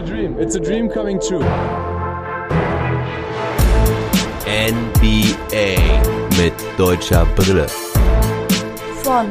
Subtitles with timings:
[0.00, 0.38] a dream.
[0.38, 1.44] It's a dream coming true.
[4.46, 5.76] NBA
[6.38, 7.66] mit deutscher Brille.
[9.02, 9.26] Von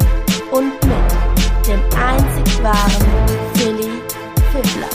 [0.51, 3.07] und mit dem einzig wahren
[3.55, 3.89] Philly
[4.51, 4.89] Fiddler.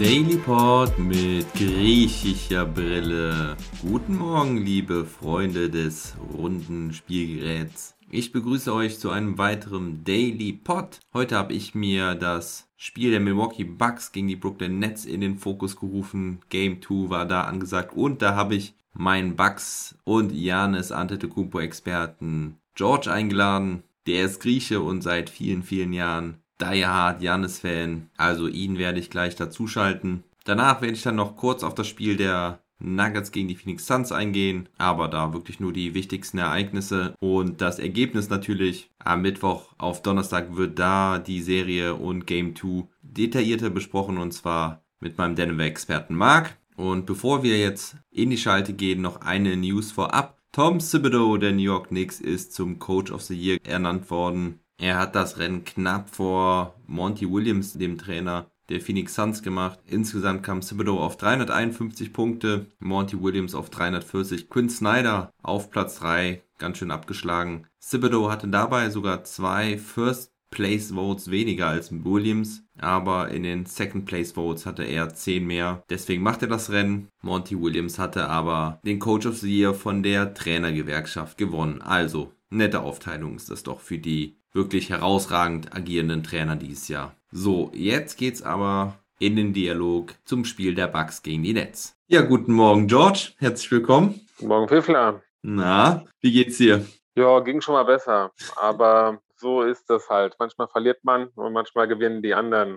[0.00, 3.56] Daily Pod mit griechischer Brille.
[3.82, 7.94] Guten Morgen, liebe Freunde des runden Spielgeräts.
[8.14, 11.00] Ich begrüße euch zu einem weiteren Daily Pod.
[11.14, 15.38] Heute habe ich mir das Spiel der Milwaukee Bucks gegen die Brooklyn Nets in den
[15.38, 16.40] Fokus gerufen.
[16.50, 22.58] Game 2 war da angesagt und da habe ich meinen Bucks und Janis Antetokounmpo Experten
[22.74, 23.82] George eingeladen.
[24.06, 28.10] Der ist Grieche und seit vielen, vielen Jahren Die Hard Janis Fan.
[28.18, 30.22] Also ihn werde ich gleich dazuschalten.
[30.44, 34.12] Danach werde ich dann noch kurz auf das Spiel der Nuggets gegen die Phoenix Suns
[34.12, 38.90] eingehen, aber da wirklich nur die wichtigsten Ereignisse und das Ergebnis natürlich.
[38.98, 44.82] Am Mittwoch auf Donnerstag wird da die Serie und Game 2 detaillierter besprochen und zwar
[45.00, 46.56] mit meinem Denver-Experten Mark.
[46.76, 50.38] Und bevor wir jetzt in die Schalte gehen, noch eine News vorab.
[50.52, 54.60] Tom Thibodeau der New York Knicks ist zum Coach of the Year ernannt worden.
[54.78, 59.78] Er hat das Rennen knapp vor Monty Williams, dem Trainer, der Phoenix Suns gemacht.
[59.86, 66.42] Insgesamt kam Thibodeau auf 351 Punkte, Monty Williams auf 340, Quinn Snyder auf Platz 3,
[66.58, 67.66] ganz schön abgeschlagen.
[67.80, 74.04] Thibodeau hatte dabei sogar zwei First Place Votes weniger als Williams, aber in den Second
[74.04, 75.82] Place Votes hatte er 10 mehr.
[75.88, 77.08] Deswegen macht er das Rennen.
[77.22, 81.80] Monty Williams hatte aber den Coach of the Year von der Trainergewerkschaft gewonnen.
[81.80, 87.16] Also, nette Aufteilung ist das doch für die wirklich herausragend agierenden Trainer dieses Jahr.
[87.34, 91.96] So, jetzt geht's aber in den Dialog zum Spiel der Bucks gegen die Nets.
[92.06, 93.30] Ja, guten Morgen, George.
[93.38, 94.20] Herzlich willkommen.
[94.36, 95.22] Guten Morgen, Pfiffler.
[95.40, 96.84] Na, wie geht's dir?
[97.16, 98.32] Ja, ging schon mal besser.
[98.56, 100.36] Aber so ist das halt.
[100.38, 102.76] Manchmal verliert man und manchmal gewinnen die anderen.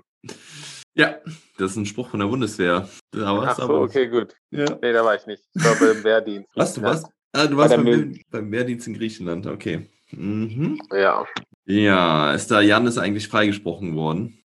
[0.93, 1.17] Ja,
[1.57, 2.87] das ist ein Spruch von der Bundeswehr.
[3.11, 3.81] Da Ach so, aber.
[3.81, 4.37] okay, gut.
[4.51, 4.67] Ja.
[4.81, 5.43] Nee, da war ich nicht.
[5.53, 6.49] Ich war beim Wehrdienst.
[6.55, 7.07] Was, du warst?
[7.33, 9.89] Ah, du warst beim, beim Wehrdienst in Griechenland, okay.
[10.11, 10.79] Mhm.
[10.93, 11.25] Ja.
[11.65, 14.37] Ja, ist da Janis eigentlich freigesprochen worden?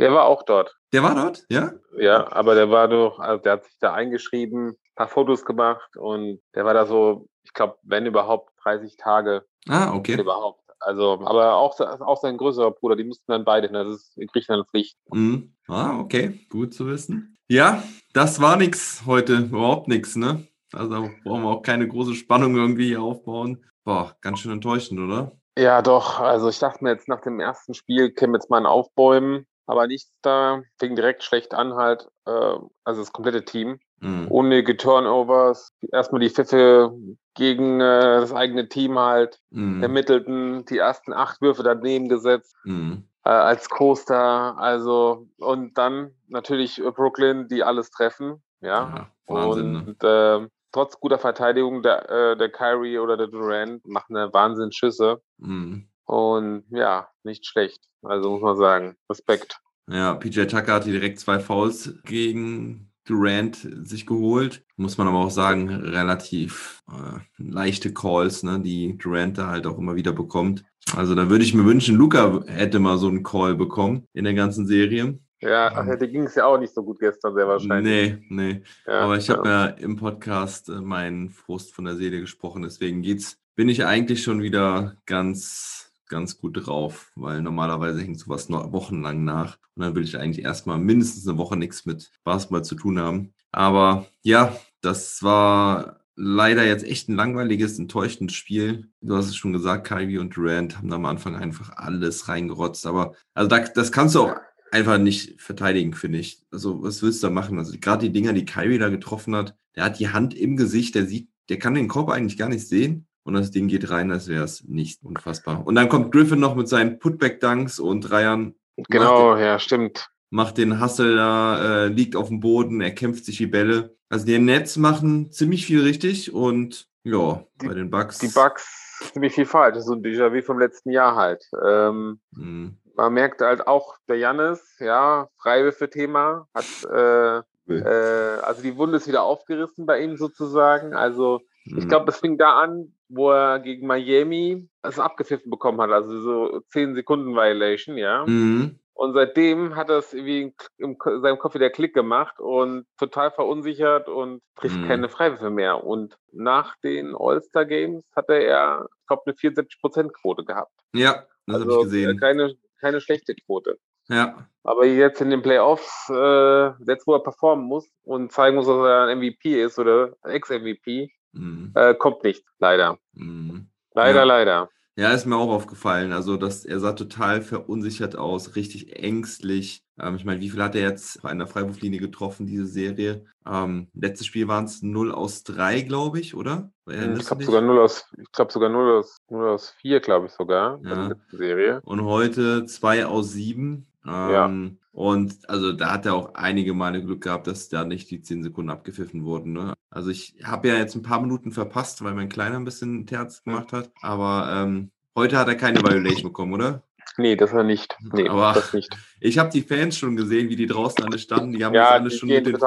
[0.00, 0.76] Der war auch dort.
[0.92, 1.72] Der war dort, ja?
[1.96, 6.40] Ja, aber der war doch, also der hat sich da eingeschrieben, paar Fotos gemacht und
[6.54, 9.44] der war da so, ich glaube, wenn überhaupt 30 Tage.
[9.68, 10.20] Ah, okay.
[10.20, 10.60] Überhaupt.
[10.80, 14.68] Also, aber auch, auch sein größerer Bruder, die mussten dann beide, das ist in Griechenland
[14.70, 14.96] Pflicht.
[15.12, 15.54] Mhm.
[15.68, 17.36] Ah, okay, gut zu wissen.
[17.48, 17.82] Ja,
[18.14, 20.46] das war nix heute, überhaupt nichts, ne?
[20.72, 23.64] Also brauchen wir auch keine große Spannung irgendwie hier aufbauen.
[23.84, 25.32] Boah, ganz schön enttäuschend, oder?
[25.58, 26.20] Ja, doch.
[26.20, 29.86] Also ich dachte mir jetzt nach dem ersten Spiel käme jetzt mal ein Aufbäumen, aber
[29.86, 30.62] nichts da.
[30.78, 32.08] Fing direkt schlecht an halt.
[32.26, 33.78] Äh, also das komplette Team.
[34.00, 34.28] Mhm.
[34.28, 35.72] Unnötige Turnovers.
[35.92, 36.92] Erstmal die Pfiffe
[37.34, 39.82] gegen äh, das eigene Team halt mhm.
[39.82, 40.64] ermittelten.
[40.64, 42.54] Die ersten acht Würfe daneben gesetzt.
[42.64, 43.04] Mhm.
[43.24, 44.58] Äh, als Coaster.
[44.58, 48.42] Also, und dann natürlich Brooklyn, die alles treffen.
[48.60, 48.70] Ja.
[48.70, 50.42] ja Wahnsinn, und ne?
[50.44, 55.22] äh, trotz guter Verteidigung der, äh, der Kyrie oder der Durant machen eine Wahnsinn Schüsse.
[55.38, 55.89] Mhm.
[56.10, 57.84] Und ja, nicht schlecht.
[58.02, 59.60] Also muss man sagen, Respekt.
[59.88, 64.64] Ja, PJ Tucker hatte direkt zwei Fouls gegen Durant sich geholt.
[64.76, 69.78] Muss man aber auch sagen, relativ äh, leichte Calls, ne, die Durant da halt auch
[69.78, 70.64] immer wieder bekommt.
[70.96, 74.34] Also da würde ich mir wünschen, Luca hätte mal so einen Call bekommen in der
[74.34, 75.16] ganzen Serie.
[75.40, 78.18] Ja, ach, dir ging es ja auch nicht so gut gestern, sehr wahrscheinlich.
[78.28, 78.62] Nee, nee.
[78.84, 79.66] Ja, Aber ich habe ja.
[79.66, 84.24] ja im Podcast äh, meinen Frust von der Seele gesprochen, deswegen geht's, bin ich eigentlich
[84.24, 85.79] schon wieder ganz,
[86.10, 89.56] ganz gut drauf, weil normalerweise hängt sowas noch wochenlang nach.
[89.74, 93.32] Und dann will ich eigentlich erstmal mindestens eine Woche nichts mit Basketball zu tun haben.
[93.52, 98.90] Aber ja, das war leider jetzt echt ein langweiliges, enttäuschendes Spiel.
[99.00, 102.86] Du hast es schon gesagt, Kyrie und Durant haben am Anfang einfach alles reingerotzt.
[102.86, 104.36] Aber also da, das kannst du auch
[104.70, 106.42] einfach nicht verteidigen, finde ich.
[106.50, 107.58] Also, was willst du da machen?
[107.58, 110.94] Also, gerade die Dinger, die Kyrie da getroffen hat, der hat die Hand im Gesicht,
[110.94, 113.06] der sieht, der kann den Korb eigentlich gar nicht sehen.
[113.22, 115.66] Und das Ding geht rein, als wäre es nicht unfassbar.
[115.66, 118.54] Und dann kommt Griffin noch mit seinen Putback-Dunks und Dreiern.
[118.88, 120.08] Genau, den, ja, stimmt.
[120.30, 123.96] Macht den Hustle da, äh, liegt auf dem Boden, er kämpft sich die Bälle.
[124.08, 128.18] Also die Nets machen ziemlich viel richtig und ja, die, bei den Bucks.
[128.18, 129.74] Die Bucks ziemlich viel falsch.
[129.74, 131.44] Das ist so ein Déjà-vu vom letzten Jahr halt.
[131.64, 137.38] Ähm, mhm man merkt halt auch, der Jannis, ja, Freiwürfe-Thema, hat, äh,
[137.72, 140.94] äh, also die Wunde ist wieder aufgerissen bei ihm sozusagen.
[140.94, 141.78] Also mhm.
[141.78, 146.20] ich glaube, es fing da an, wo er gegen Miami es abgepfiffen bekommen hat, also
[146.20, 148.24] so 10 Sekunden Violation, ja.
[148.26, 148.78] Mhm.
[148.94, 154.08] Und seitdem hat er es irgendwie in seinem Kopf wieder Klick gemacht und total verunsichert
[154.08, 154.88] und trifft mhm.
[154.88, 155.84] keine Freiwürfe mehr.
[155.84, 160.72] Und nach den All-Star Games hatte er, ich glaube, eine 74%-Quote gehabt.
[160.94, 162.18] Ja, das also habe ich gesehen.
[162.18, 163.78] Keine, keine schlechte Quote.
[164.08, 164.46] Ja.
[164.64, 168.76] Aber jetzt in den Playoffs, äh, jetzt wo er performen muss und zeigen muss, dass
[168.76, 171.72] er ein MVP ist oder Ex-MVP, mhm.
[171.74, 172.98] äh, kommt nicht, leider.
[173.14, 173.68] Mhm.
[173.94, 174.24] Leider, ja.
[174.24, 174.70] leider.
[174.96, 176.12] Ja, ist mir auch aufgefallen.
[176.12, 179.82] Also, dass er sah total verunsichert aus, richtig ängstlich.
[179.98, 183.24] Ähm, ich meine, wie viel hat er jetzt an der Freiwurflinie getroffen, diese Serie?
[183.46, 186.70] Ähm, letztes Spiel waren es 0 aus 3, glaube ich, oder?
[186.86, 190.26] Hm, ich glaube sogar 0 aus, ich glaube sogar 0 aus, 0 aus 4, glaube
[190.26, 190.80] ich sogar.
[190.84, 191.14] Ja.
[191.30, 191.80] Serie.
[191.84, 193.86] Und heute 2 aus 7.
[194.04, 194.50] Ähm, ja.
[194.92, 198.42] Und also da hat er auch einige Male Glück gehabt, dass da nicht die 10
[198.42, 199.52] Sekunden abgepfiffen wurden.
[199.52, 199.74] Ne?
[199.88, 203.42] Also ich habe ja jetzt ein paar Minuten verpasst, weil mein Kleiner ein bisschen Terz
[203.44, 203.90] gemacht hat.
[204.02, 206.82] Aber ähm, heute hat er keine Violation bekommen, oder?
[207.16, 207.96] Nee, das er nicht.
[208.12, 208.88] Nee, aber das nicht.
[209.20, 211.52] Ich habe die Fans schon gesehen, wie die draußen alle standen.
[211.52, 212.58] Die haben ja, das alles schon mit den,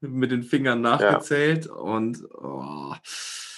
[0.00, 1.66] mit den, Fingern nachgezählt.
[1.66, 1.72] Ja.
[1.72, 2.94] Und oh,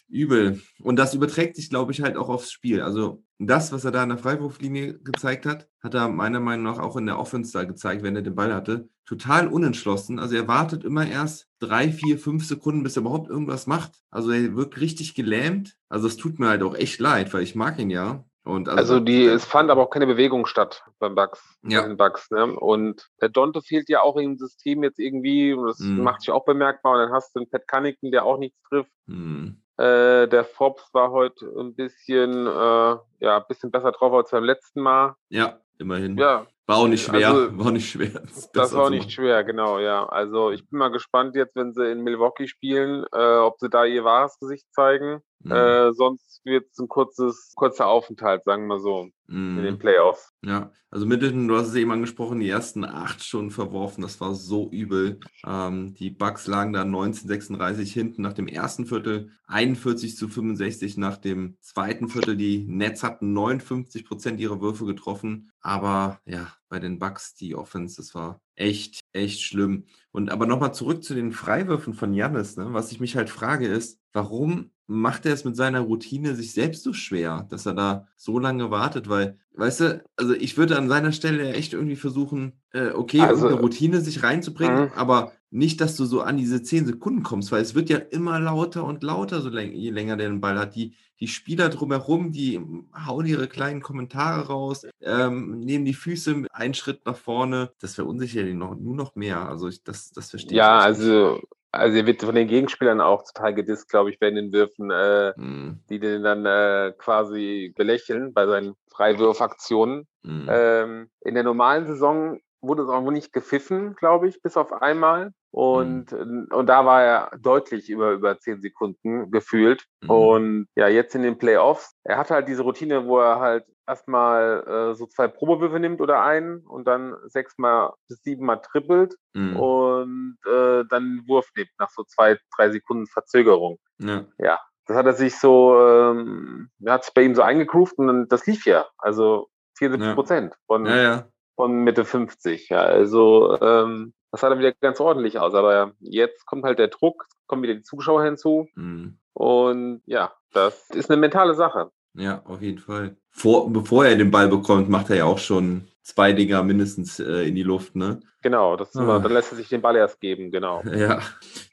[0.08, 0.60] Übel.
[0.80, 2.80] Und das überträgt sich, glaube ich, halt auch aufs Spiel.
[2.80, 6.78] Also das, was er da in der Freiwurflinie gezeigt hat, hat er meiner Meinung nach
[6.78, 8.88] auch in der Offense da gezeigt, wenn er den Ball hatte.
[9.04, 10.18] Total unentschlossen.
[10.18, 13.92] Also er wartet immer erst drei, vier, fünf Sekunden, bis er überhaupt irgendwas macht.
[14.10, 15.76] Also er wirkt richtig gelähmt.
[15.88, 18.24] Also es tut mir halt auch echt leid, weil ich mag ihn ja.
[18.44, 21.58] Und also, also die, es fand aber auch keine Bewegung statt beim Bugs.
[21.62, 21.86] Ja.
[21.86, 22.46] Den Bugs, ne?
[22.46, 26.00] Und der Donte fehlt ja auch im System jetzt irgendwie, und das mm.
[26.00, 26.94] macht sich auch bemerkbar.
[26.94, 28.90] Und dann hast du einen Pat Cunnington, der auch nichts trifft.
[29.06, 29.48] Mm.
[29.78, 34.42] Äh, der Forbes war heute ein bisschen, äh, ja, ein bisschen besser drauf als beim
[34.42, 35.14] letzten Mal.
[35.28, 36.18] Ja, immerhin.
[36.18, 36.46] Ja.
[36.68, 37.28] War auch nicht schwer.
[37.28, 38.10] Also, war nicht schwer.
[38.10, 40.06] Das, das war nicht schwer, genau, ja.
[40.06, 43.86] Also ich bin mal gespannt jetzt, wenn sie in Milwaukee spielen, äh, ob sie da
[43.86, 45.22] ihr wahres Gesicht zeigen.
[45.40, 45.52] Mhm.
[45.52, 49.58] Äh, sonst wird es ein kurzes, kurzer Aufenthalt, sagen wir so, mhm.
[49.58, 49.78] in den mhm.
[49.78, 50.30] Playoffs.
[50.44, 54.34] Ja, also Middleton, du hast es eben angesprochen, die ersten acht Stunden verworfen, das war
[54.34, 55.20] so übel.
[55.46, 61.18] Ähm, die Bucks lagen da 1936 hinten nach dem ersten Viertel, 41 zu 65 nach
[61.18, 62.36] dem zweiten Viertel.
[62.36, 67.96] Die Nets hatten 59 Prozent ihrer Würfe getroffen, aber ja, bei den Bucks die Offense,
[67.96, 69.84] das war echt, echt schlimm.
[70.12, 72.68] Und aber nochmal zurück zu den Freiwürfen von Jannis, ne?
[72.72, 76.82] was ich mich halt frage ist, warum macht er es mit seiner Routine sich selbst
[76.82, 80.88] so schwer, dass er da so lange wartet, weil, weißt du, also ich würde an
[80.88, 84.92] seiner Stelle echt irgendwie versuchen, äh, okay, also, eine Routine sich reinzubringen, mhm.
[84.94, 88.38] aber nicht, dass du so an diese zehn Sekunden kommst, weil es wird ja immer
[88.38, 90.74] lauter und lauter, so läng je länger der den Ball hat.
[90.74, 92.60] Die, die Spieler drumherum, die
[93.06, 97.72] hauen ihre kleinen Kommentare raus, ähm, nehmen die Füße einen Schritt nach vorne.
[97.80, 99.48] Das verunsichert ihn noch, nur noch mehr.
[99.48, 100.80] Also ich, das, das verstehe ja, ich.
[100.80, 101.40] Ja, also
[101.70, 105.38] also er wird von den Gegenspielern auch total gedisst, glaube ich, bei den Würfen, äh,
[105.38, 105.84] mm.
[105.90, 110.08] die den dann äh, quasi belächeln bei seinen Freiwurfaktionen.
[110.22, 110.46] Mm.
[110.48, 115.32] Ähm, in der normalen Saison wurde es auch nicht gepfiffen, glaube ich, bis auf einmal.
[115.50, 116.48] Und, mhm.
[116.52, 119.84] und da war er deutlich über, über zehn Sekunden gefühlt.
[120.02, 120.10] Mhm.
[120.10, 124.64] Und ja, jetzt in den Playoffs, er hat halt diese Routine, wo er halt erstmal
[124.66, 129.56] äh, so zwei Probewürfe nimmt oder einen und dann sechsmal bis siebenmal trippelt mhm.
[129.56, 133.78] und äh, dann Wurf nimmt nach so zwei, drei Sekunden Verzögerung.
[133.98, 134.26] Ja.
[134.38, 134.60] ja.
[134.86, 138.64] Das hat er sich so, ähm, hat sich bei ihm so eingegroovt und das lief
[138.64, 138.86] ja.
[138.98, 139.48] Also
[139.78, 140.58] 74 Prozent ja.
[140.66, 142.68] von, ja, von Mitte 50.
[142.68, 145.54] Ja, also ähm, das sah dann wieder ganz ordentlich aus.
[145.54, 148.68] Aber jetzt kommt halt der Druck, kommen wieder die Zuschauer hinzu.
[148.76, 149.18] Mhm.
[149.32, 151.90] Und ja, das ist eine mentale Sache.
[152.14, 153.16] Ja, auf jeden Fall.
[153.30, 157.46] Vor, bevor er den Ball bekommt, macht er ja auch schon zwei Dinger mindestens äh,
[157.46, 158.20] in die Luft, ne?
[158.42, 159.02] Genau, das ah.
[159.02, 160.82] immer, dann lässt er sich den Ball erst geben, genau.
[160.96, 161.20] Ja,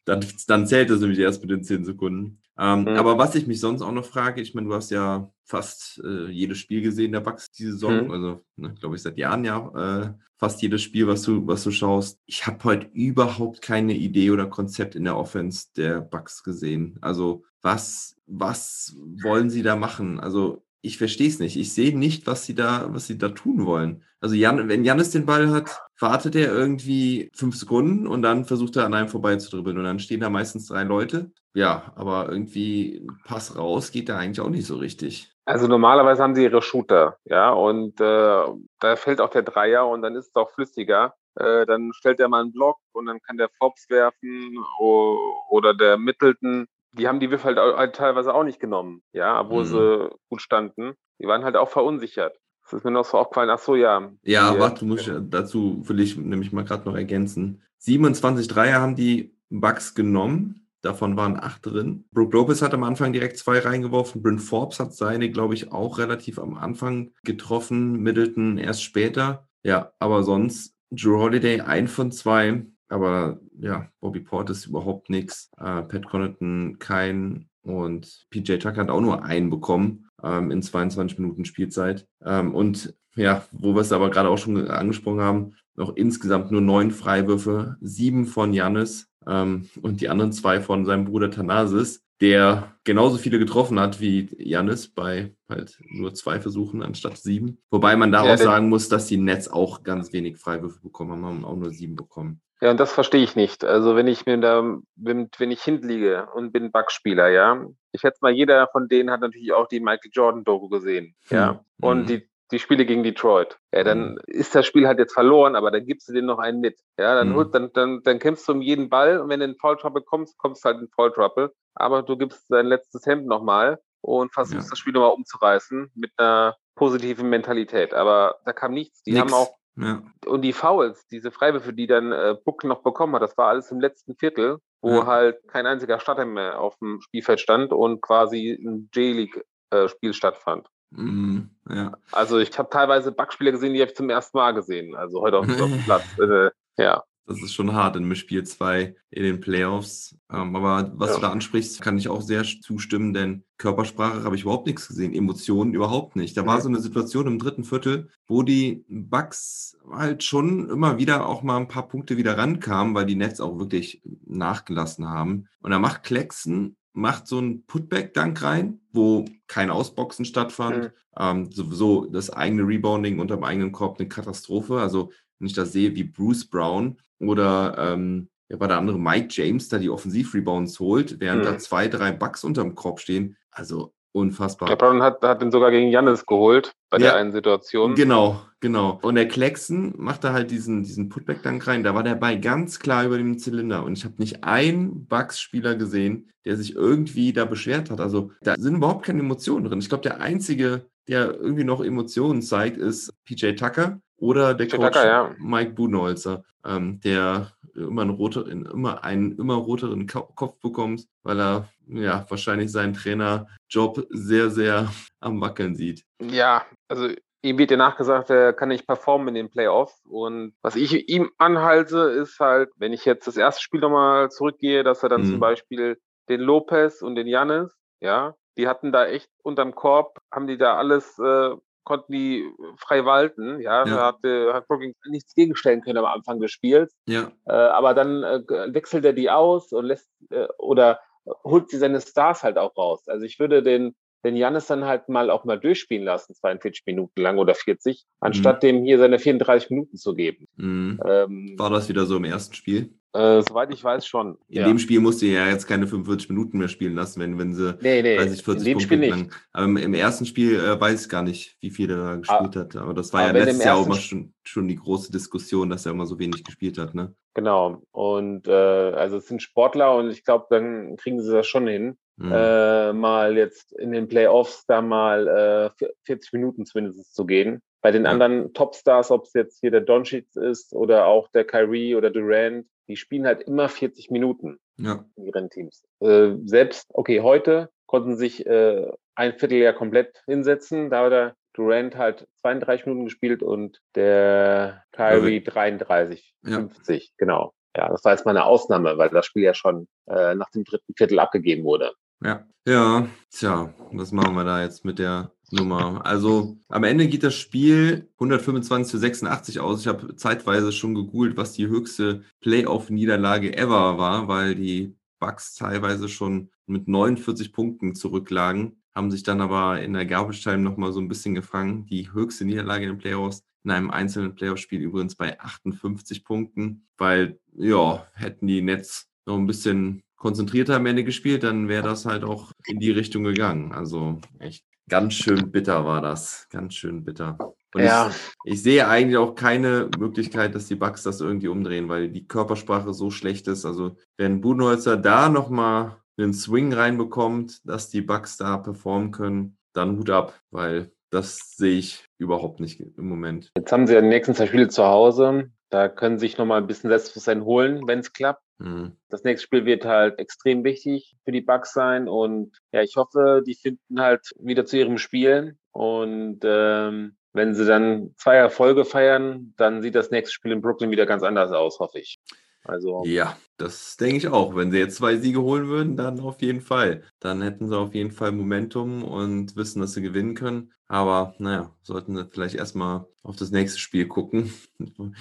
[0.03, 2.41] dann, dann zählt es nämlich erst mit den zehn Sekunden.
[2.59, 2.89] Ähm, mhm.
[2.89, 6.27] Aber was ich mich sonst auch noch frage, ich meine, du hast ja fast äh,
[6.29, 8.11] jedes Spiel gesehen der Bucks die Saison, mhm.
[8.11, 11.71] also ne, glaube ich seit Jahren ja äh, fast jedes Spiel, was du was du
[11.71, 12.19] schaust.
[12.25, 16.97] Ich habe heute überhaupt keine Idee oder Konzept in der Offense der Bucks gesehen.
[17.01, 20.19] Also was was wollen sie da machen?
[20.19, 21.57] Also ich verstehe es nicht.
[21.57, 24.03] Ich sehe nicht, was sie da, was sie da tun wollen.
[24.21, 28.75] Also Jan, wenn Janis den Ball hat, wartet er irgendwie fünf Sekunden und dann versucht
[28.75, 31.31] er an einem vorbei zu dribbeln und dann stehen da meistens drei Leute.
[31.53, 35.31] Ja, aber irgendwie Pass raus geht da eigentlich auch nicht so richtig.
[35.45, 38.43] Also normalerweise haben sie ihre Shooter, ja, und äh,
[38.79, 41.13] da fällt auch der Dreier und dann ist es auch flüssiger.
[41.35, 45.97] Äh, dann stellt er mal einen Block und dann kann der Forbes werfen oder der
[45.97, 49.65] Middleton die haben die Würfe halt, halt, teilweise auch nicht genommen, ja, wo mhm.
[49.65, 50.93] sie gut standen.
[51.19, 52.37] Die waren halt auch verunsichert.
[52.63, 54.11] Das ist mir noch so aufgefallen, ach so, ja.
[54.23, 57.61] Ja, die, warte, muss ich, dazu will ich nämlich mal gerade noch ergänzen.
[57.79, 60.67] 27 Dreier haben die Bucks genommen.
[60.81, 62.05] Davon waren acht drin.
[62.11, 64.21] Brooke Lopez hat am Anfang direkt zwei reingeworfen.
[64.21, 68.01] Bryn Forbes hat seine, glaube ich, auch relativ am Anfang getroffen.
[68.03, 69.47] Middleton erst später.
[69.63, 72.65] Ja, aber sonst Drew Holiday ein von zwei.
[72.87, 75.49] Aber ja, Bobby Port ist überhaupt nichts.
[75.57, 81.19] Äh, Pat Connaughton kein Und PJ Tucker hat auch nur einen bekommen ähm, in 22
[81.19, 82.07] Minuten Spielzeit.
[82.23, 86.61] Ähm, und ja, wo wir es aber gerade auch schon angesprochen haben, noch insgesamt nur
[86.61, 92.75] neun Freiwürfe, sieben von Jannis ähm, und die anderen zwei von seinem Bruder Thanasis, der
[92.83, 97.57] genauso viele getroffen hat wie Jannis bei halt nur zwei Versuchen anstatt sieben.
[97.69, 101.23] Wobei man da ja, sagen muss, dass die Nets auch ganz wenig Freiwürfe bekommen haben,
[101.23, 102.41] haben auch nur sieben bekommen.
[102.61, 103.65] Ja, und das verstehe ich nicht.
[103.65, 104.63] Also wenn ich mir da,
[104.95, 109.21] wenn, wenn ich hinliege und bin Backspieler, ja, ich schätze mal, jeder von denen hat
[109.21, 111.15] natürlich auch die Michael Jordan-Doku gesehen.
[111.29, 111.49] Ja.
[111.49, 111.59] Hm.
[111.81, 112.05] Und mhm.
[112.07, 113.57] die die Spiele gegen Detroit.
[113.73, 114.19] Ja, dann mhm.
[114.27, 116.79] ist das Spiel halt jetzt verloren, aber dann gibst du denen noch einen mit.
[116.97, 117.51] Ja, dann, mhm.
[117.51, 120.37] dann, dann, dann kämpfst du um jeden Ball und wenn du in Foul Trouble kommst,
[120.37, 121.53] kommst du halt in Foul Trouble.
[121.73, 124.69] Aber du gibst dein letztes Hemd nochmal und versuchst ja.
[124.69, 127.93] das Spiel nochmal umzureißen mit einer positiven Mentalität.
[127.93, 129.01] Aber da kam nichts.
[129.03, 129.21] Die Nix.
[129.21, 130.03] haben auch ja.
[130.25, 133.71] Und die Fouls, diese Freiwürfe, die dann äh, Buck noch bekommen hat, das war alles
[133.71, 135.05] im letzten Viertel, wo ja.
[135.05, 140.67] halt kein einziger Starter mehr auf dem Spielfeld stand und quasi ein J-League-Spiel äh, stattfand.
[140.91, 141.97] Mm, ja.
[142.11, 144.95] Also ich habe teilweise Backspieler gesehen, die habe ich zum ersten Mal gesehen.
[144.95, 146.05] Also heute auf, auf dem Platz.
[146.19, 147.03] Äh, ja.
[147.27, 150.15] Das ist schon hart in Mischspiel 2 in den Playoffs.
[150.31, 151.15] Ähm, aber was ja.
[151.15, 155.13] du da ansprichst, kann ich auch sehr zustimmen, denn Körpersprache habe ich überhaupt nichts gesehen,
[155.13, 156.37] Emotionen überhaupt nicht.
[156.37, 156.47] Da mhm.
[156.47, 161.41] war so eine Situation im dritten Viertel, wo die Bucks halt schon immer wieder auch
[161.41, 165.47] mal ein paar Punkte wieder rankamen, weil die Nets auch wirklich nachgelassen haben.
[165.61, 170.77] Und da macht Klecksen macht so einen Putback-Dank rein, wo kein Ausboxen stattfand.
[170.77, 170.89] Mhm.
[171.17, 174.79] Ähm, sowieso das eigene Rebounding unter dem eigenen Korb eine Katastrophe.
[174.79, 179.27] Also wenn ich das sehe, wie Bruce Brown oder ähm, ja, war der andere Mike
[179.29, 181.45] James da die Offensiv-Rebounds holt, während mhm.
[181.45, 183.37] da zwei, drei Bucks unterm Korb stehen.
[183.51, 184.69] Also Unfassbar.
[184.69, 187.95] Der Brown hat, hat ihn sogar gegen Jannis geholt bei ja, der einen Situation.
[187.95, 188.97] Genau, genau.
[189.01, 191.83] Und der Klecksen macht da halt diesen, diesen Putback-Dank rein.
[191.83, 193.83] Da war der Ball ganz klar über dem Zylinder.
[193.83, 197.99] Und ich habe nicht einen Bucks-Spieler gesehen, der sich irgendwie da beschwert hat.
[197.99, 199.79] Also da sind überhaupt keine Emotionen drin.
[199.79, 204.75] Ich glaube, der einzige, der irgendwie noch Emotionen zeigt, ist PJ Tucker oder der PJ
[204.77, 205.35] Coach Tucker, ja.
[205.39, 211.69] Mike Budenholzer, ähm, der immer einen, roter, immer einen immer roteren Kopf bekommt, weil er
[211.87, 216.05] ja wahrscheinlich seinen Trainerjob sehr, sehr am Wackeln sieht.
[216.21, 217.09] Ja, also
[217.41, 220.01] ihm wird ja nachgesagt, er kann nicht performen in den Playoffs.
[220.05, 224.83] Und was ich ihm anhalte, ist halt, wenn ich jetzt das erste Spiel nochmal zurückgehe,
[224.83, 225.31] dass er dann mhm.
[225.31, 227.71] zum Beispiel den Lopez und den Janis,
[228.01, 233.05] ja, die hatten da echt unterm Korb, haben die da alles äh, konnten die frei
[233.05, 233.61] walten.
[233.61, 233.95] Ja, ja.
[233.95, 236.93] da hat, äh, hat Brooklyn nichts gegenstellen können am Anfang des Spiels.
[237.07, 237.31] Ja.
[237.45, 238.41] Äh, aber dann äh,
[238.73, 240.99] wechselt er die aus und lässt äh, oder
[241.43, 243.07] holt sie seine Stars halt auch raus.
[243.07, 243.95] Also ich würde den
[244.25, 248.57] den Janis dann halt mal auch mal durchspielen lassen, 42 Minuten lang oder 40, anstatt
[248.63, 248.67] mhm.
[248.67, 250.47] dem hier seine 34 Minuten zu geben.
[250.55, 250.99] Mhm.
[251.05, 252.89] Ähm, War das wieder so im ersten Spiel?
[253.15, 254.37] Äh, soweit ich weiß schon.
[254.49, 254.67] In ja.
[254.67, 257.77] dem Spiel musste er ja jetzt keine 45 Minuten mehr spielen lassen, wenn, wenn sie
[257.79, 259.33] nee, nee, 30, 40 Punkte Spiel lang.
[259.53, 262.57] Aber im, im, ersten Spiel äh, weiß ich gar nicht, wie viel er da gespielt
[262.57, 262.75] ah, hat.
[262.75, 265.93] Aber das war ja letztes Jahr auch immer schon, schon die große Diskussion, dass er
[265.93, 266.93] immer so wenig gespielt hat.
[266.93, 267.15] Ne?
[267.35, 267.83] Genau.
[267.91, 271.97] Und äh, also es sind Sportler und ich glaube, dann kriegen sie das schon hin.
[272.17, 272.31] Mhm.
[272.33, 277.61] Äh, mal jetzt in den Playoffs da mal äh, 40 Minuten zumindest zu gehen.
[277.81, 278.09] Bei den ja.
[278.09, 282.65] anderen Topstars, ob es jetzt hier der Doncic ist oder auch der Kyrie oder Durant,
[282.87, 285.05] die spielen halt immer 40 Minuten ja.
[285.15, 285.83] in ihren Teams.
[285.99, 291.35] Äh, selbst, okay, heute konnten sich äh, ein Viertel ja komplett hinsetzen, da hat der
[291.53, 296.57] Durant halt 32 Minuten gespielt und der Kyrie 33, ja.
[296.57, 297.53] 50, genau.
[297.75, 300.63] Ja, das war jetzt mal eine Ausnahme, weil das Spiel ja schon äh, nach dem
[300.63, 301.93] dritten Viertel abgegeben wurde.
[302.23, 306.05] Ja, ja, tja, was machen wir da jetzt mit der Nummer.
[306.05, 309.81] Also am Ende geht das Spiel 125 zu 86 aus.
[309.81, 316.09] Ich habe zeitweise schon gegoogelt, was die höchste Playoff-Niederlage ever war, weil die Bucks teilweise
[316.09, 320.99] schon mit 49 Punkten zurücklagen, haben sich dann aber in der Garbage Time nochmal so
[320.99, 321.85] ein bisschen gefangen.
[321.85, 327.39] Die höchste Niederlage in den Playoffs in einem einzelnen Playoff-Spiel übrigens bei 58 Punkten, weil
[327.57, 332.23] ja, hätten die Nets noch ein bisschen konzentrierter am Ende gespielt, dann wäre das halt
[332.23, 333.71] auch in die Richtung gegangen.
[333.71, 336.47] Also echt ganz schön bitter war das.
[336.49, 337.37] Ganz schön bitter.
[337.73, 338.09] Und ja.
[338.45, 342.25] ich, ich, sehe eigentlich auch keine Möglichkeit, dass die Bugs das irgendwie umdrehen, weil die
[342.25, 343.65] Körpersprache so schlecht ist.
[343.65, 349.97] Also wenn Budenholzer da nochmal einen Swing reinbekommt, dass die Bugs da performen können, dann
[349.97, 353.51] Hut ab, weil das sehe ich überhaupt nicht im Moment.
[353.57, 355.51] Jetzt haben sie ja die nächsten zwei Spiele zu Hause.
[355.69, 358.43] Da können sie sich nochmal ein bisschen Selbstbewusstsein holen, wenn es klappt.
[358.59, 358.97] Mhm.
[359.09, 363.43] Das nächste Spiel wird halt extrem wichtig für die Bucks sein und ja, ich hoffe,
[363.45, 369.53] die finden halt wieder zu ihrem Spiel und ähm, wenn sie dann zwei Erfolge feiern,
[369.57, 372.19] dann sieht das nächste Spiel in Brooklyn wieder ganz anders aus, hoffe ich.
[372.65, 374.55] Also ja, das denke ich auch.
[374.55, 377.03] Wenn sie jetzt zwei Siege holen würden, dann auf jeden Fall.
[377.19, 380.71] Dann hätten sie auf jeden Fall Momentum und wissen, dass sie gewinnen können.
[380.87, 384.51] Aber naja, sollten sie vielleicht erstmal auf das nächste Spiel gucken.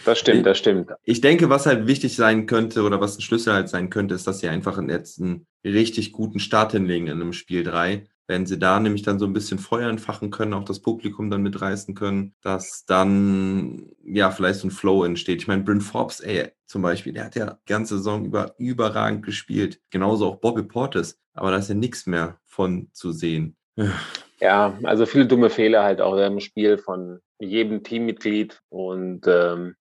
[0.04, 0.90] Das stimmt, das stimmt.
[1.04, 4.26] Ich denke, was halt wichtig sein könnte oder was ein Schlüssel halt sein könnte, ist,
[4.26, 8.80] dass sie einfach einen richtig guten Start hinlegen in einem Spiel 3 wenn sie da
[8.80, 12.84] nämlich dann so ein bisschen Feuer entfachen können, auch das Publikum dann mitreißen können, dass
[12.86, 15.42] dann ja vielleicht so ein Flow entsteht.
[15.42, 19.24] Ich meine, Bryn Forbes, ey, zum Beispiel, der hat ja die ganze Saison über überragend
[19.24, 19.80] gespielt.
[19.90, 23.56] Genauso auch Bobby Portis, aber da ist ja nichts mehr von zu sehen.
[24.40, 29.74] Ja, also viele dumme Fehler halt auch im Spiel von jedem Teammitglied und ähm,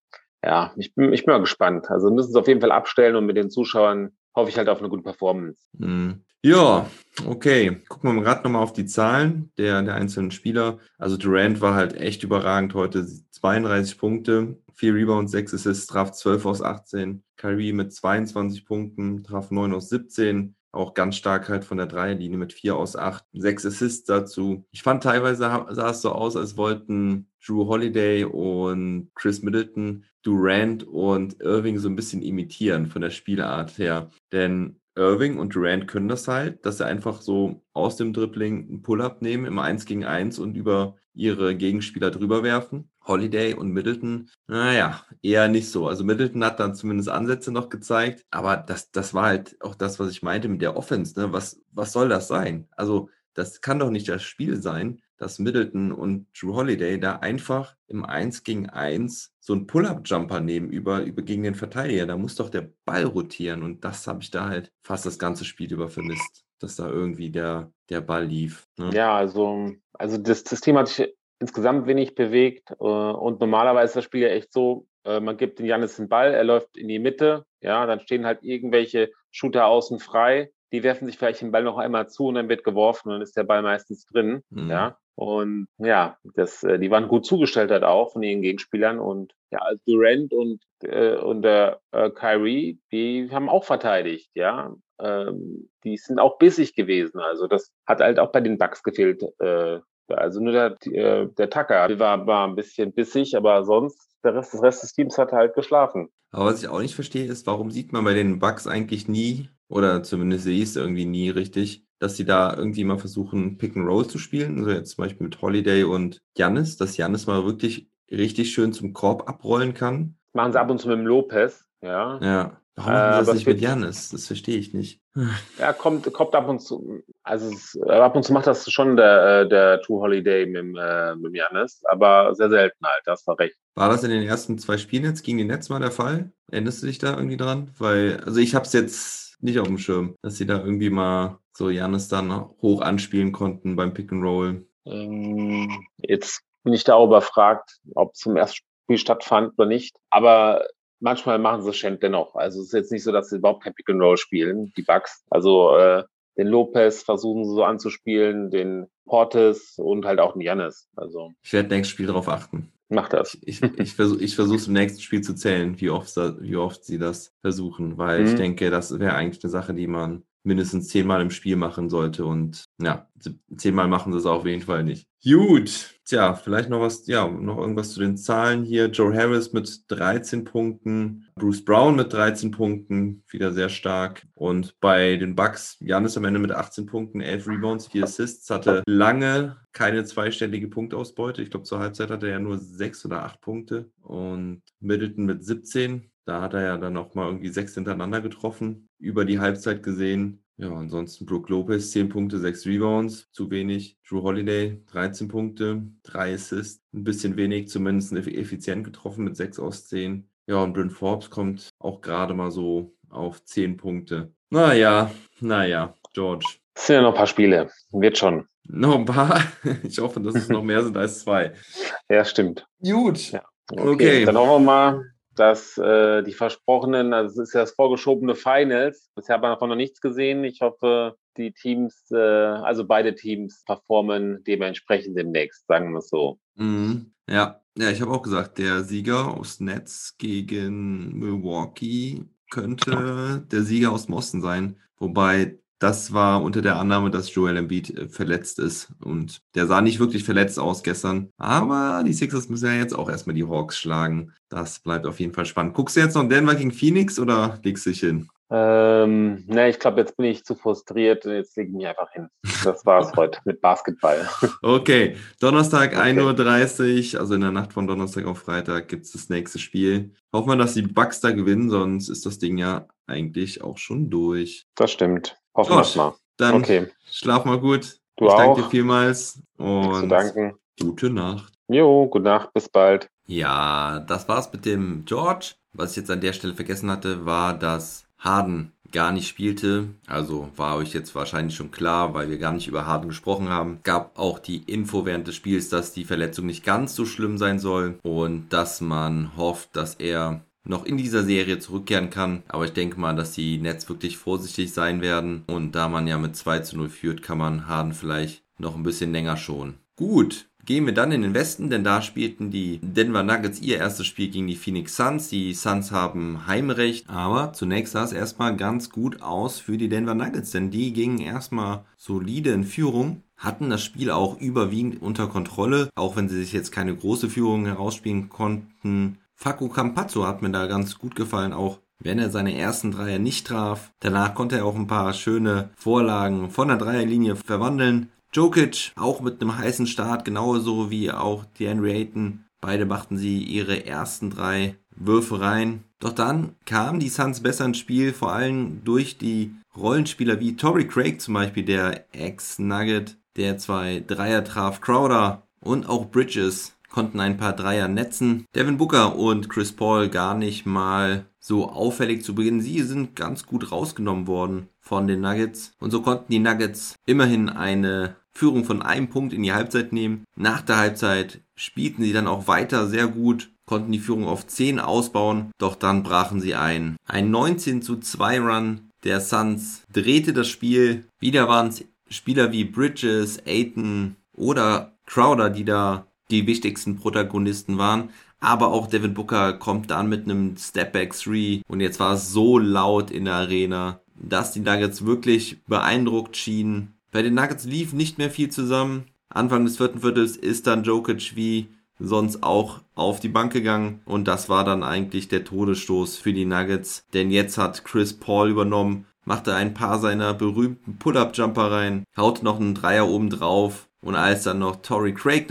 [0.43, 1.89] ja, ich bin, ich bin mal gespannt.
[1.89, 4.79] Also müssen es auf jeden Fall abstellen und mit den Zuschauern hoffe ich halt auf
[4.79, 5.67] eine gute Performance.
[5.77, 6.23] Mhm.
[6.45, 6.89] Ja,
[7.25, 7.81] okay.
[7.87, 10.79] Gucken wir gerade nochmal auf die Zahlen der, der einzelnen Spieler.
[10.97, 13.05] Also Durant war halt echt überragend heute.
[13.31, 17.23] 32 Punkte, 4 Rebounds, 6 Assists, traf 12 aus 18.
[17.37, 20.55] Kyrie mit 22 Punkten, traf 9 aus 17.
[20.73, 23.23] Auch ganz stark halt von der Dreierlinie mit 4 aus 8.
[23.33, 24.65] 6 Assists dazu.
[24.71, 25.37] Ich fand teilweise
[25.69, 31.87] sah es so aus, als wollten Drew Holiday und Chris Middleton Durant und Irving so
[31.89, 34.09] ein bisschen imitieren von der Spielart her.
[34.31, 38.81] Denn Irving und Durant können das halt, dass sie einfach so aus dem Dribbling einen
[38.81, 42.89] Pull-up nehmen, im 1 gegen 1 und über ihre Gegenspieler drüber werfen.
[43.05, 45.87] Holiday und Middleton, naja, eher nicht so.
[45.87, 49.99] Also Middleton hat dann zumindest Ansätze noch gezeigt, aber das, das war halt auch das,
[49.99, 51.19] was ich meinte mit der Offense.
[51.19, 51.33] Ne?
[51.33, 52.67] Was, was soll das sein?
[52.71, 57.75] Also das kann doch nicht das Spiel sein, dass Middleton und Drew Holiday da einfach
[57.87, 62.05] im 1 gegen 1 so einen Pull-Up-Jumper nehmen über, über gegen den Verteidiger.
[62.05, 65.45] Da muss doch der Ball rotieren und das habe ich da halt fast das ganze
[65.45, 68.65] Spiel über vermisst, dass da irgendwie der, der Ball lief.
[68.77, 68.91] Ne?
[68.93, 73.95] Ja, also, also das, das Thema hat sich insgesamt wenig bewegt äh, und normalerweise ist
[73.97, 76.87] das Spiel ja echt so, äh, man gibt den Janis den Ball, er läuft in
[76.87, 81.51] die Mitte, ja, dann stehen halt irgendwelche Shooter außen frei, die werfen sich vielleicht den
[81.51, 84.43] Ball noch einmal zu und dann wird geworfen und dann ist der Ball meistens drin,
[84.49, 84.69] mhm.
[84.69, 84.97] ja.
[85.15, 89.59] Und ja, das, äh, die waren gut zugestellt halt auch von ihren Gegenspielern und ja,
[89.59, 94.75] also Durant und, äh, und der äh, Kyrie, die haben auch verteidigt, ja.
[94.99, 97.19] Ähm, die sind auch bissig gewesen.
[97.19, 99.21] Also das hat halt auch bei den Bugs gefehlt.
[99.39, 104.33] Äh, also nur der, äh, der Tucker war, war ein bisschen bissig, aber sonst, der
[104.33, 106.09] Rest, das Rest des Teams hat halt geschlafen.
[106.31, 109.49] Aber was ich auch nicht verstehe, ist, warum sieht man bei den Bugs eigentlich nie,
[109.73, 113.75] oder zumindest sehe ich es irgendwie nie richtig, dass sie da irgendwie mal versuchen, Pick
[113.75, 114.59] and Roll zu spielen.
[114.59, 118.93] Also jetzt zum Beispiel mit Holiday und Jannis, dass Jannis mal wirklich richtig schön zum
[118.93, 120.15] Korb abrollen kann.
[120.33, 122.19] Machen sie ab und zu mit dem Lopez, ja.
[122.21, 122.57] Ja.
[122.75, 124.09] Warum machen sie äh, das nicht mit Jannis?
[124.09, 125.01] Das verstehe ich nicht.
[125.59, 128.95] Ja, kommt, kommt ab und zu, also es, äh, ab und zu macht das schon
[128.95, 133.37] der, äh, der True Holiday mit, äh, mit Jannis, aber sehr selten halt, das war
[133.37, 133.55] recht.
[133.75, 136.31] War das in den ersten zwei Spielen jetzt gegen die Netz mal der Fall?
[136.51, 137.69] Erinnerst du dich da irgendwie dran?
[137.77, 141.39] Weil, also ich habe es jetzt nicht auf dem Schirm, dass sie da irgendwie mal
[141.51, 144.65] so Janis dann hoch anspielen konnten beim Pick and Roll?
[144.85, 149.95] Ähm, jetzt bin ich da auch überfragt, ob es zum ersten Spiel stattfand oder nicht.
[150.09, 150.65] Aber
[150.99, 152.35] manchmal machen sie es dennoch.
[152.35, 154.83] Also es ist jetzt nicht so, dass sie überhaupt kein Pick and Roll spielen, die
[154.83, 155.23] Bugs.
[155.29, 156.03] Also äh,
[156.37, 160.87] den Lopez versuchen sie so anzuspielen, den Portes und halt auch den Janis.
[160.95, 162.72] Also ich werde nächstes Spiel darauf achten.
[162.89, 163.37] Mach das.
[163.41, 166.83] Ich, ich, ich versuche ich versuch's im nächsten Spiel zu zählen, wie oft, wie oft
[166.83, 168.27] sie das versuchen, weil mhm.
[168.27, 172.25] ich denke, das wäre eigentlich eine Sache, die man mindestens zehnmal im Spiel machen sollte.
[172.25, 173.07] Und ja,
[173.55, 175.07] zehnmal machen sie es auf jeden Fall nicht.
[175.23, 175.89] Gut.
[176.05, 178.87] Tja, vielleicht noch was, ja, noch irgendwas zu den Zahlen hier.
[178.87, 184.27] Joe Harris mit 13 Punkten, Bruce Brown mit 13 Punkten, wieder sehr stark.
[184.33, 188.83] Und bei den Bucks, Janis am Ende mit 18 Punkten, 11 Rebounds, 4 Assists, hatte
[188.85, 191.41] lange keine zweistellige Punktausbeute.
[191.41, 193.89] Ich glaube, zur Halbzeit hatte er ja nur 6 oder 8 Punkte.
[194.01, 198.89] Und Middleton mit 17, da hat er ja dann auch mal irgendwie sechs hintereinander getroffen,
[199.03, 200.43] über die Halbzeit gesehen.
[200.57, 203.97] Ja, ansonsten Brook Lopez 10 Punkte, 6 Rebounds, zu wenig.
[204.07, 209.87] Drew Holiday 13 Punkte, 3 Assists, ein bisschen wenig, zumindest effizient getroffen mit 6 aus
[209.87, 210.29] 10.
[210.45, 214.31] Ja, und Bryn Forbes kommt auch gerade mal so auf 10 Punkte.
[214.49, 216.45] Naja, naja, George.
[216.75, 217.71] Es sind ja noch ein paar Spiele.
[217.91, 218.47] Wird schon.
[218.67, 219.41] Noch ein paar?
[219.83, 221.53] Ich hoffe, dass es noch mehr sind als zwei.
[222.09, 222.65] Ja, stimmt.
[222.81, 223.31] Gut.
[223.31, 223.43] Ja.
[223.71, 223.89] Okay.
[223.89, 224.25] okay.
[224.25, 229.09] Dann hoffen wir mal, dass äh, die versprochenen, also es ist ja das vorgeschobene Finals.
[229.15, 230.43] Bisher haben wir davon noch nichts gesehen.
[230.43, 236.39] Ich hoffe, die Teams, äh, also beide Teams performen dementsprechend demnächst, sagen wir es so.
[236.55, 237.13] Mhm.
[237.27, 243.91] Ja, ja, ich habe auch gesagt, der Sieger aus Netz gegen Milwaukee könnte der Sieger
[243.91, 244.79] aus Boston sein.
[244.97, 248.93] Wobei das war unter der Annahme, dass Joel Embiid äh, verletzt ist.
[249.03, 251.29] Und der sah nicht wirklich verletzt aus gestern.
[251.37, 254.31] Aber die Sixers müssen ja jetzt auch erstmal die Hawks schlagen.
[254.47, 255.73] Das bleibt auf jeden Fall spannend.
[255.73, 258.29] Guckst du jetzt noch Denver gegen Phoenix oder legst du dich hin?
[258.49, 261.25] Ähm, ne, ich glaube, jetzt bin ich zu frustriert.
[261.25, 262.29] Jetzt lege ich mich einfach hin.
[262.63, 264.29] Das war es heute mit Basketball.
[264.61, 266.17] Okay, Donnerstag okay.
[266.17, 270.13] 1.30 Uhr, also in der Nacht von Donnerstag auf Freitag, gibt es das nächste Spiel.
[270.31, 274.09] Hoffen wir, dass die Bucks da gewinnen, sonst ist das Ding ja eigentlich auch schon
[274.09, 274.65] durch.
[274.75, 275.42] Das stimmt.
[275.55, 276.13] Hoffen wir mal.
[276.37, 276.87] Dann okay.
[277.09, 277.99] schlaf mal gut.
[278.17, 278.37] Du ich auch.
[278.37, 280.53] danke dir vielmals und zu danken.
[280.79, 281.53] gute Nacht.
[281.67, 283.09] Jo, gute Nacht, bis bald.
[283.25, 285.53] Ja, das war's mit dem George.
[285.73, 289.89] Was ich jetzt an der Stelle vergessen hatte, war, dass Harden gar nicht spielte.
[290.07, 293.79] Also war euch jetzt wahrscheinlich schon klar, weil wir gar nicht über Harden gesprochen haben.
[293.83, 297.59] Gab auch die Info während des Spiels, dass die Verletzung nicht ganz so schlimm sein
[297.59, 302.43] soll und dass man hofft, dass er noch in dieser Serie zurückkehren kann.
[302.47, 305.43] Aber ich denke mal, dass die Nets wirklich vorsichtig sein werden.
[305.47, 308.83] Und da man ja mit 2 zu 0 führt, kann man Harden vielleicht noch ein
[308.83, 309.75] bisschen länger schonen.
[309.95, 314.07] Gut, Gehen wir dann in den Westen, denn da spielten die Denver Nuggets ihr erstes
[314.07, 315.27] Spiel gegen die Phoenix Suns.
[315.27, 320.15] Die Suns haben Heimrecht, aber zunächst sah es erstmal ganz gut aus für die Denver
[320.15, 325.89] Nuggets, denn die gingen erstmal solide in Führung, hatten das Spiel auch überwiegend unter Kontrolle,
[325.95, 329.17] auch wenn sie sich jetzt keine große Führung herausspielen konnten.
[329.35, 333.47] Facu Campazzo hat mir da ganz gut gefallen, auch wenn er seine ersten Dreier nicht
[333.47, 333.91] traf.
[333.99, 338.09] Danach konnte er auch ein paar schöne Vorlagen von der Dreierlinie verwandeln.
[338.33, 342.45] Jokic auch mit einem heißen Start, genauso wie auch DeAndre Ayton.
[342.61, 345.83] Beide machten sie ihre ersten drei Würfe rein.
[345.99, 350.87] Doch dann kamen die Suns besser ins Spiel, vor allem durch die Rollenspieler wie Torrey
[350.87, 357.37] Craig zum Beispiel, der Ex-Nugget, der zwei Dreier traf, Crowder und auch Bridges konnten ein
[357.37, 358.45] paar Dreier netzen.
[358.55, 362.61] Devin Booker und Chris Paul gar nicht mal so auffällig zu Beginn.
[362.61, 365.73] Sie sind ganz gut rausgenommen worden von den Nuggets.
[365.79, 370.23] Und so konnten die Nuggets immerhin eine Führung von einem Punkt in die Halbzeit nehmen.
[370.35, 374.79] Nach der Halbzeit spielten sie dann auch weiter sehr gut, konnten die Führung auf 10
[374.79, 376.95] ausbauen, doch dann brachen sie ein.
[377.07, 381.05] Ein 19 zu 2 Run der Suns drehte das Spiel.
[381.19, 388.09] Wieder waren es Spieler wie Bridges, Aiton oder Crowder, die da die wichtigsten Protagonisten waren.
[388.39, 392.57] Aber auch Devin Booker kommt dann mit einem Stepback 3 und jetzt war es so
[392.57, 396.95] laut in der Arena, dass die Nuggets wirklich beeindruckt schienen.
[397.11, 399.05] Bei den Nuggets lief nicht mehr viel zusammen.
[399.29, 401.69] Anfang des vierten Viertels ist dann Jokic wie
[401.99, 404.01] sonst auch auf die Bank gegangen.
[404.05, 408.49] Und das war dann eigentlich der Todesstoß für die Nuggets, denn jetzt hat Chris Paul
[408.49, 414.15] übernommen, machte ein paar seiner berühmten Pull-Up-Jumper rein, haute noch einen Dreier oben drauf und
[414.15, 415.47] als dann noch Torrey Craig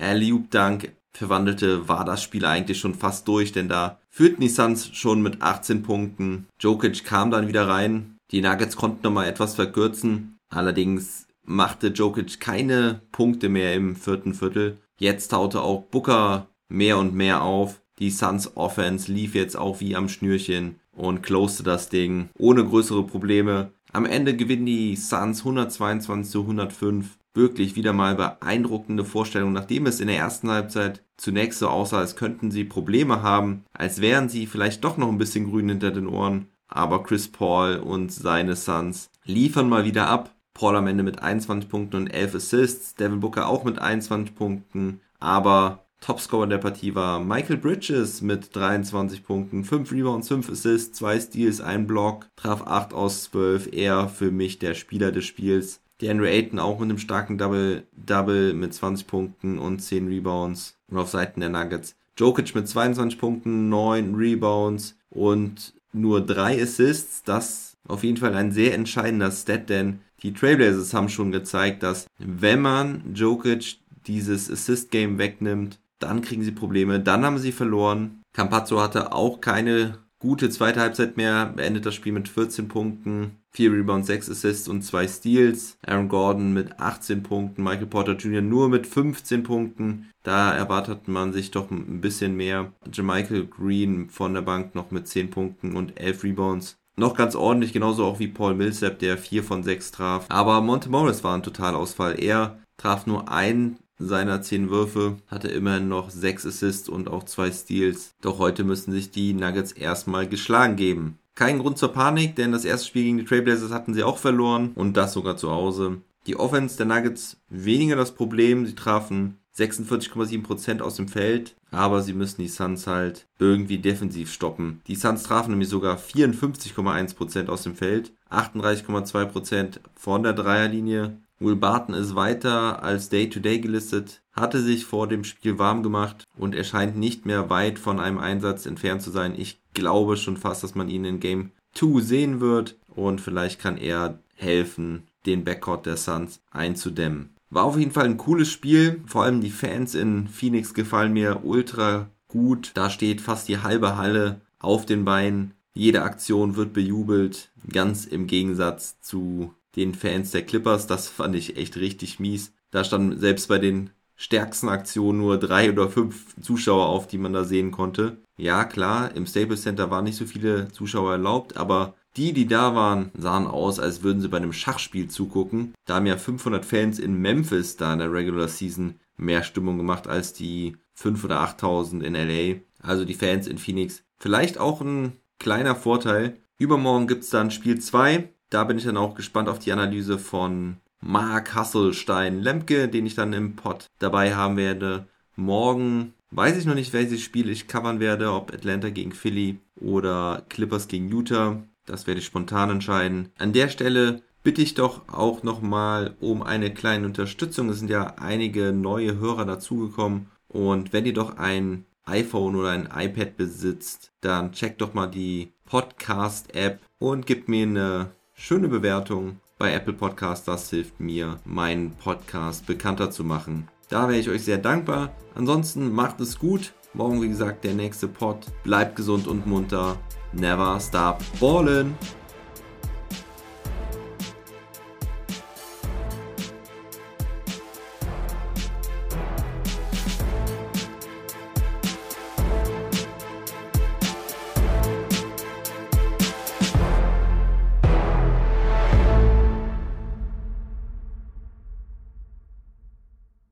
[0.00, 4.90] einen Alley-Oop-Dunk verwandelte, war das Spiel eigentlich schon fast durch, denn da führten die Suns
[4.94, 6.46] schon mit 18 Punkten.
[6.58, 13.02] Jokic kam dann wieder rein, die Nuggets konnten nochmal etwas verkürzen, Allerdings machte Jokic keine
[13.12, 14.78] Punkte mehr im vierten Viertel.
[14.98, 17.80] Jetzt taute auch Booker mehr und mehr auf.
[17.98, 23.06] Die Suns Offense lief jetzt auch wie am Schnürchen und closte das Ding ohne größere
[23.06, 23.72] Probleme.
[23.92, 27.18] Am Ende gewinnen die Suns 122 zu 105.
[27.34, 32.16] Wirklich wieder mal beeindruckende Vorstellung, nachdem es in der ersten Halbzeit zunächst so aussah, als
[32.16, 36.08] könnten sie Probleme haben, als wären sie vielleicht doch noch ein bisschen grün hinter den
[36.08, 36.48] Ohren.
[36.66, 40.34] Aber Chris Paul und seine Suns liefern mal wieder ab.
[40.54, 45.00] Paul am Ende mit 21 Punkten und 11 Assists, Devin Booker auch mit 21 Punkten,
[45.18, 51.20] aber Topscorer der Partie war Michael Bridges mit 23 Punkten, 5 Rebounds, 5 Assists, 2
[51.20, 55.80] Steals, 1 Block, traf 8 aus 12, er für mich der Spieler des Spiels.
[56.00, 60.76] DeAndre Ayton auch mit einem starken Double-Double mit 20 Punkten und 10 Rebounds.
[60.88, 67.22] Und auf Seiten der Nuggets Jokic mit 22 Punkten, 9 Rebounds und nur 3 Assists.
[67.22, 72.06] Das auf jeden Fall ein sehr entscheidender Stat, denn die Trailblazers haben schon gezeigt, dass
[72.18, 78.22] wenn man Jokic dieses Assist-Game wegnimmt, dann kriegen sie Probleme, dann haben sie verloren.
[78.32, 83.72] Campazzo hatte auch keine gute zweite Halbzeit mehr, beendet das Spiel mit 14 Punkten, 4
[83.72, 85.76] Rebounds, 6 Assists und 2 Steals.
[85.84, 88.42] Aaron Gordon mit 18 Punkten, Michael Porter Jr.
[88.42, 90.10] nur mit 15 Punkten.
[90.22, 92.72] Da erwartet man sich doch ein bisschen mehr.
[92.92, 97.72] Jermichael Green von der Bank noch mit 10 Punkten und 11 Rebounds noch ganz ordentlich,
[97.72, 100.26] genauso auch wie Paul Millsap, der 4 von 6 traf.
[100.28, 102.20] Aber Monte Morris war ein Totalausfall.
[102.20, 107.52] Er traf nur einen seiner 10 Würfe, hatte immerhin noch 6 Assists und auch 2
[107.52, 108.14] Steals.
[108.20, 111.18] Doch heute müssen sich die Nuggets erstmal geschlagen geben.
[111.34, 114.72] Kein Grund zur Panik, denn das erste Spiel gegen die Trailblazers hatten sie auch verloren
[114.74, 115.98] und das sogar zu Hause.
[116.26, 118.66] Die Offense der Nuggets weniger das Problem.
[118.66, 124.80] Sie trafen 46,7% aus dem Feld, aber sie müssen die Suns halt irgendwie defensiv stoppen.
[124.86, 131.18] Die Suns trafen nämlich sogar 54,1% aus dem Feld, 38,2% von der Dreierlinie.
[131.42, 136.26] Will Barton ist weiter als Day-to-Day -Day gelistet, hatte sich vor dem Spiel warm gemacht
[136.36, 139.34] und er scheint nicht mehr weit von einem Einsatz entfernt zu sein.
[139.36, 143.78] Ich glaube schon fast, dass man ihn in Game 2 sehen wird und vielleicht kann
[143.78, 147.30] er helfen, den Backcourt der Suns einzudämmen.
[147.48, 149.02] War auf jeden Fall ein cooles Spiel.
[149.06, 152.72] Vor allem die Fans in Phoenix gefallen mir ultra gut.
[152.74, 155.54] Da steht fast die halbe Halle auf den Beinen.
[155.72, 157.50] Jede Aktion wird bejubelt.
[157.72, 160.86] Ganz im Gegensatz zu den Fans der Clippers.
[160.86, 162.52] Das fand ich echt richtig mies.
[162.70, 167.32] Da standen selbst bei den stärksten Aktionen nur drei oder fünf Zuschauer auf, die man
[167.32, 168.18] da sehen konnte.
[168.36, 172.74] Ja, klar, im Staples Center waren nicht so viele Zuschauer erlaubt, aber die, die da
[172.74, 175.74] waren, sahen aus, als würden sie bei einem Schachspiel zugucken.
[175.86, 180.06] Da haben ja 500 Fans in Memphis da in der Regular Season mehr Stimmung gemacht
[180.08, 182.60] als die 5 oder 8000 in LA.
[182.82, 184.02] Also die Fans in Phoenix.
[184.18, 186.38] Vielleicht auch ein kleiner Vorteil.
[186.58, 188.28] Übermorgen gibt es dann Spiel 2.
[188.50, 193.14] Da bin ich dann auch gespannt auf die Analyse von Mark Hasselstein Lemke, den ich
[193.14, 195.06] dann im Pod dabei haben werde.
[195.36, 200.42] Morgen weiß ich noch nicht, welches Spiel ich covern werde, ob Atlanta gegen Philly oder
[200.48, 201.62] Clippers gegen Utah.
[201.86, 203.30] Das werde ich spontan entscheiden.
[203.38, 207.68] An der Stelle bitte ich doch auch nochmal um eine kleine Unterstützung.
[207.68, 210.26] Es sind ja einige neue Hörer dazugekommen.
[210.48, 215.52] Und wenn ihr doch ein iPhone oder ein iPad besitzt, dann checkt doch mal die
[215.66, 220.48] Podcast-App und gebt mir eine schöne Bewertung bei Apple Podcast.
[220.48, 223.68] Das hilft mir, meinen Podcast bekannter zu machen.
[223.90, 225.14] Da wäre ich euch sehr dankbar.
[225.34, 226.72] Ansonsten macht es gut.
[226.94, 228.46] Morgen, wie gesagt, der nächste Pod.
[228.64, 229.96] Bleibt gesund und munter.
[230.32, 231.92] Never stop ballin'.